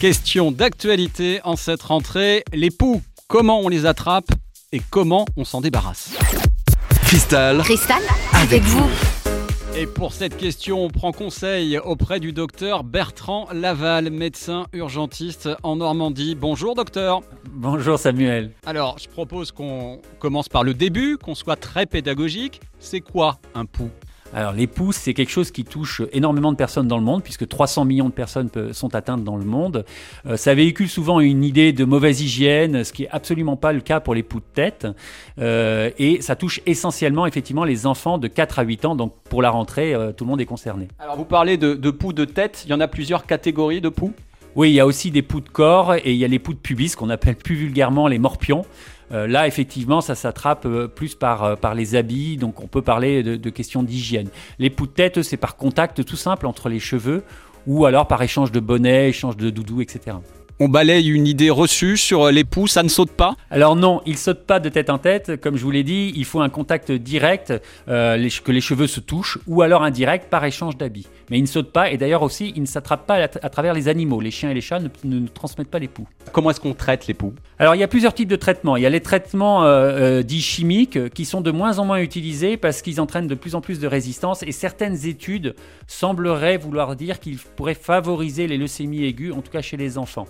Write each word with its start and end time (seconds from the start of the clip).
Question 0.00 0.52
d'actualité 0.52 1.40
en 1.44 1.56
cette 1.56 1.80
rentrée. 1.80 2.44
Les 2.52 2.70
poux, 2.70 3.00
comment 3.28 3.60
on 3.60 3.68
les 3.68 3.86
attrape 3.86 4.28
et 4.70 4.82
comment 4.90 5.24
on 5.38 5.44
s'en 5.46 5.62
débarrasse 5.62 6.18
Cristal, 7.06 7.58
Cristal, 7.62 8.02
avec 8.34 8.62
vous. 8.64 8.90
Et 9.74 9.86
pour 9.86 10.12
cette 10.12 10.36
question, 10.36 10.84
on 10.84 10.90
prend 10.90 11.12
conseil 11.12 11.78
auprès 11.78 12.20
du 12.20 12.34
docteur 12.34 12.84
Bertrand 12.84 13.48
Laval, 13.54 14.10
médecin 14.10 14.66
urgentiste 14.74 15.48
en 15.62 15.76
Normandie. 15.76 16.34
Bonjour 16.34 16.74
docteur. 16.74 17.22
Bonjour 17.50 17.98
Samuel. 17.98 18.52
Alors, 18.66 18.98
je 18.98 19.08
propose 19.08 19.50
qu'on 19.50 20.02
commence 20.18 20.50
par 20.50 20.62
le 20.62 20.74
début, 20.74 21.16
qu'on 21.16 21.34
soit 21.34 21.56
très 21.56 21.86
pédagogique. 21.86 22.60
C'est 22.80 23.00
quoi 23.00 23.38
un 23.54 23.64
pouls 23.64 23.90
alors 24.34 24.52
les 24.52 24.66
poux, 24.66 24.92
c'est 24.92 25.14
quelque 25.14 25.30
chose 25.30 25.50
qui 25.50 25.64
touche 25.64 26.02
énormément 26.12 26.52
de 26.52 26.56
personnes 26.56 26.88
dans 26.88 26.98
le 26.98 27.04
monde, 27.04 27.22
puisque 27.22 27.48
300 27.48 27.84
millions 27.84 28.08
de 28.08 28.14
personnes 28.14 28.50
sont 28.72 28.94
atteintes 28.94 29.24
dans 29.24 29.36
le 29.36 29.44
monde. 29.44 29.84
Euh, 30.26 30.36
ça 30.36 30.54
véhicule 30.54 30.88
souvent 30.88 31.20
une 31.20 31.44
idée 31.44 31.72
de 31.72 31.84
mauvaise 31.84 32.20
hygiène, 32.20 32.84
ce 32.84 32.92
qui 32.92 33.04
est 33.04 33.08
absolument 33.10 33.56
pas 33.56 33.72
le 33.72 33.80
cas 33.80 34.00
pour 34.00 34.14
les 34.14 34.22
poux 34.22 34.40
de 34.40 34.44
tête. 34.54 34.86
Euh, 35.38 35.90
et 35.98 36.20
ça 36.20 36.36
touche 36.36 36.60
essentiellement 36.66 37.26
effectivement 37.26 37.64
les 37.64 37.86
enfants 37.86 38.18
de 38.18 38.28
4 38.28 38.58
à 38.58 38.62
8 38.62 38.84
ans, 38.84 38.96
donc 38.96 39.14
pour 39.28 39.42
la 39.42 39.50
rentrée, 39.50 39.94
euh, 39.94 40.12
tout 40.12 40.24
le 40.24 40.30
monde 40.30 40.40
est 40.40 40.46
concerné. 40.46 40.88
Alors 40.98 41.16
vous 41.16 41.24
parlez 41.24 41.56
de, 41.56 41.74
de 41.74 41.90
poux 41.90 42.12
de 42.12 42.24
tête, 42.24 42.62
il 42.66 42.70
y 42.70 42.74
en 42.74 42.80
a 42.80 42.88
plusieurs 42.88 43.26
catégories 43.26 43.80
de 43.80 43.88
poux? 43.88 44.12
Oui, 44.56 44.70
il 44.70 44.74
y 44.74 44.80
a 44.80 44.86
aussi 44.86 45.10
des 45.10 45.20
poux 45.20 45.42
de 45.42 45.50
corps 45.50 45.94
et 45.94 46.12
il 46.12 46.16
y 46.16 46.24
a 46.24 46.28
les 46.28 46.38
poux 46.38 46.54
de 46.54 46.58
pubis 46.58 46.96
qu'on 46.96 47.10
appelle 47.10 47.36
plus 47.36 47.54
vulgairement 47.54 48.08
les 48.08 48.18
morpions. 48.18 48.64
Euh, 49.12 49.26
là, 49.26 49.46
effectivement, 49.46 50.00
ça 50.00 50.14
s'attrape 50.14 50.64
euh, 50.64 50.88
plus 50.88 51.14
par, 51.14 51.44
euh, 51.44 51.56
par 51.56 51.74
les 51.74 51.94
habits, 51.94 52.38
donc 52.38 52.62
on 52.62 52.66
peut 52.66 52.80
parler 52.80 53.22
de, 53.22 53.50
questions 53.50 53.82
d'hygiène. 53.82 54.28
Les 54.58 54.70
poux 54.70 54.86
de 54.86 54.92
tête, 54.92 55.22
c'est 55.22 55.36
par 55.36 55.56
contact 55.56 56.04
tout 56.04 56.16
simple 56.16 56.46
entre 56.46 56.70
les 56.70 56.80
cheveux 56.80 57.22
ou 57.66 57.84
alors 57.84 58.08
par 58.08 58.22
échange 58.22 58.50
de 58.50 58.60
bonnets, 58.60 59.10
échange 59.10 59.36
de 59.36 59.50
doudou, 59.50 59.82
etc 59.82 60.16
on 60.58 60.68
balaye 60.68 61.08
une 61.08 61.26
idée 61.26 61.50
reçue 61.50 61.96
sur 61.96 62.30
l'époux, 62.30 62.66
ça 62.66 62.82
ne 62.82 62.88
saute 62.88 63.10
pas? 63.10 63.36
Alors 63.50 63.76
non, 63.76 64.00
il 64.06 64.16
saute 64.16 64.44
pas 64.44 64.58
de 64.58 64.68
tête 64.70 64.88
en 64.88 64.98
tête. 64.98 65.38
Comme 65.40 65.56
je 65.56 65.62
vous 65.62 65.70
l'ai 65.70 65.82
dit, 65.82 66.12
il 66.16 66.24
faut 66.24 66.40
un 66.40 66.48
contact 66.48 66.90
direct, 66.92 67.52
euh, 67.88 68.28
que 68.42 68.52
les 68.52 68.60
cheveux 68.60 68.86
se 68.86 69.00
touchent, 69.00 69.38
ou 69.46 69.62
alors 69.62 69.82
indirect 69.82 70.30
par 70.30 70.44
échange 70.44 70.76
d'habits. 70.78 71.06
Mais 71.30 71.38
il 71.38 71.42
ne 71.42 71.46
saute 71.46 71.72
pas, 71.72 71.90
et 71.90 71.96
d'ailleurs 71.96 72.22
aussi, 72.22 72.52
il 72.56 72.62
ne 72.62 72.66
s'attrape 72.66 73.06
pas 73.06 73.16
à, 73.16 73.28
travers 73.28 73.74
les 73.74 73.88
animaux. 73.88 74.20
Les 74.20 74.30
chiens 74.30 74.50
et 74.50 74.54
les 74.54 74.60
chats 74.60 74.78
ne, 74.78 74.88
ne, 75.04 75.26
transmettent 75.26 75.70
pas 75.70 75.78
l'époux. 75.78 76.06
Comment 76.32 76.50
est-ce 76.50 76.60
qu'on 76.60 76.74
traite 76.74 77.06
l'époux 77.06 77.34
Alors 77.58 77.74
il 77.74 77.78
y 77.78 77.84
a 77.84 77.88
plusieurs 77.88 78.14
types 78.14 78.28
de 78.28 78.36
traitements. 78.36 78.76
Il 78.76 78.82
y 78.82 78.86
a 78.86 78.90
les 78.90 79.00
traitements 79.00 79.64
euh, 79.64 80.20
euh, 80.20 80.22
dits 80.22 80.40
chimiques 80.40 81.10
qui 81.10 81.24
sont 81.24 81.40
de 81.40 81.50
moins 81.50 81.78
en 81.78 81.84
moins 81.84 81.98
utilisés 81.98 82.56
parce 82.56 82.80
qu'ils 82.80 83.00
entraînent 83.00 83.26
de 83.26 83.34
plus 83.34 83.54
en 83.54 83.60
plus 83.60 83.80
de 83.80 83.86
résistance, 83.86 84.42
et 84.42 84.52
certaines 84.52 85.06
études 85.06 85.54
sembleraient 85.86 86.56
vouloir 86.56 86.96
dire 86.96 87.20
qu'ils 87.20 87.38
pourraient 87.38 87.74
favoriser 87.74 88.46
les 88.46 88.56
leucémies 88.56 89.04
aiguës, 89.04 89.34
en 89.34 89.42
tout 89.42 89.50
cas 89.50 89.62
chez 89.62 89.76
les 89.76 89.98
enfants. 89.98 90.26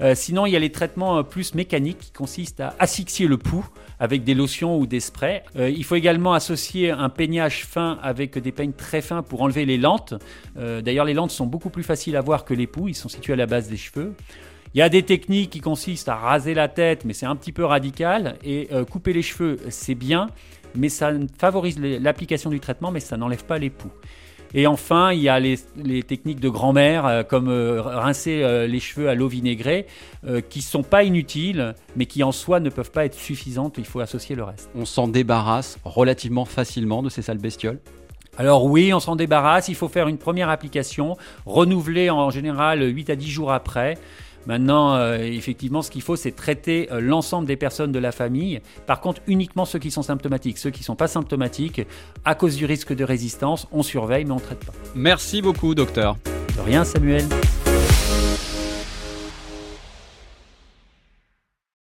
Euh, 0.00 0.14
sinon, 0.14 0.46
il 0.46 0.52
y 0.52 0.56
a 0.56 0.58
les 0.58 0.72
traitements 0.72 1.18
euh, 1.18 1.22
plus 1.22 1.54
mécaniques 1.54 1.98
qui 1.98 2.12
consistent 2.12 2.60
à 2.60 2.74
asphyxier 2.78 3.26
le 3.26 3.38
pouls 3.38 3.66
avec 3.98 4.24
des 4.24 4.34
lotions 4.34 4.78
ou 4.78 4.86
des 4.86 5.00
sprays. 5.00 5.44
Euh, 5.56 5.70
il 5.70 5.84
faut 5.84 5.94
également 5.94 6.32
associer 6.32 6.90
un 6.90 7.08
peignage 7.08 7.64
fin 7.64 7.98
avec 8.02 8.38
des 8.38 8.52
peignes 8.52 8.72
très 8.72 9.00
fins 9.00 9.22
pour 9.22 9.42
enlever 9.42 9.64
les 9.64 9.78
lentes. 9.78 10.14
D'ailleurs, 10.56 11.04
les 11.04 11.14
lentes 11.14 11.30
sont 11.30 11.46
beaucoup 11.46 11.70
plus 11.70 11.82
faciles 11.82 12.16
à 12.16 12.20
voir 12.20 12.44
que 12.44 12.54
les 12.54 12.66
poux, 12.66 12.88
ils 12.88 12.94
sont 12.94 13.08
situés 13.08 13.32
à 13.32 13.36
la 13.36 13.46
base 13.46 13.68
des 13.68 13.76
cheveux. 13.76 14.14
Il 14.74 14.78
y 14.78 14.82
a 14.82 14.88
des 14.88 15.02
techniques 15.02 15.50
qui 15.50 15.60
consistent 15.60 16.08
à 16.08 16.16
raser 16.16 16.54
la 16.54 16.68
tête, 16.68 17.04
mais 17.04 17.12
c'est 17.12 17.26
un 17.26 17.36
petit 17.36 17.52
peu 17.52 17.64
radical. 17.64 18.36
Et 18.44 18.68
couper 18.90 19.12
les 19.12 19.22
cheveux, 19.22 19.58
c'est 19.68 19.94
bien, 19.94 20.28
mais 20.74 20.88
ça 20.88 21.12
favorise 21.38 21.78
l'application 21.78 22.50
du 22.50 22.60
traitement, 22.60 22.90
mais 22.90 23.00
ça 23.00 23.16
n'enlève 23.16 23.44
pas 23.44 23.58
les 23.58 23.70
poux. 23.70 23.92
Et 24.54 24.66
enfin, 24.66 25.12
il 25.12 25.20
y 25.20 25.28
a 25.28 25.40
les, 25.40 25.56
techniques 26.02 26.40
de 26.40 26.48
grand-mère, 26.48 27.06
euh, 27.06 27.22
comme 27.22 27.48
euh, 27.48 27.80
rincer 27.82 28.42
euh, 28.42 28.66
les 28.66 28.80
cheveux 28.80 29.08
à 29.08 29.14
l'eau 29.14 29.28
vinaigrée, 29.28 29.86
qui 30.48 30.60
ne 30.60 30.64
sont 30.64 30.84
pas 30.84 31.02
inutiles, 31.02 31.74
mais 31.96 32.06
qui 32.06 32.22
en 32.22 32.30
soi 32.30 32.60
ne 32.60 32.70
peuvent 32.70 32.92
pas 32.92 33.04
être 33.04 33.16
suffisantes. 33.16 33.74
Il 33.78 33.84
faut 33.84 33.98
associer 33.98 34.36
le 34.36 34.44
reste. 34.44 34.70
On 34.76 34.84
s'en 34.84 35.08
débarrasse 35.08 35.78
relativement 35.84 36.44
facilement 36.44 37.02
de 37.02 37.08
ces 37.08 37.22
sales 37.22 37.38
bestioles? 37.38 37.80
Alors 38.38 38.64
oui, 38.64 38.94
on 38.94 39.00
s'en 39.00 39.16
débarrasse, 39.16 39.68
il 39.68 39.74
faut 39.74 39.88
faire 39.88 40.08
une 40.08 40.16
première 40.16 40.48
application, 40.48 41.16
renouveler 41.44 42.08
en 42.08 42.30
général 42.30 42.82
8 42.82 43.10
à 43.10 43.16
10 43.16 43.30
jours 43.30 43.52
après. 43.52 43.98
Maintenant, 44.46 44.96
euh, 44.96 45.18
effectivement, 45.18 45.82
ce 45.82 45.90
qu'il 45.90 46.02
faut, 46.02 46.16
c'est 46.16 46.32
traiter 46.32 46.88
euh, 46.92 47.00
l'ensemble 47.00 47.46
des 47.46 47.56
personnes 47.56 47.92
de 47.92 47.98
la 47.98 48.12
famille. 48.12 48.60
Par 48.86 49.00
contre, 49.00 49.20
uniquement 49.26 49.64
ceux 49.64 49.78
qui 49.78 49.90
sont 49.90 50.02
symptomatiques. 50.02 50.58
Ceux 50.58 50.70
qui 50.70 50.80
ne 50.80 50.84
sont 50.84 50.96
pas 50.96 51.08
symptomatiques, 51.08 51.82
à 52.24 52.34
cause 52.34 52.56
du 52.56 52.66
risque 52.66 52.94
de 52.94 53.04
résistance, 53.04 53.66
on 53.72 53.82
surveille, 53.82 54.24
mais 54.24 54.32
on 54.32 54.36
ne 54.36 54.40
traite 54.40 54.64
pas. 54.64 54.72
Merci 54.94 55.42
beaucoup, 55.42 55.74
docteur. 55.74 56.16
De 56.56 56.60
rien, 56.60 56.84
Samuel. 56.84 57.24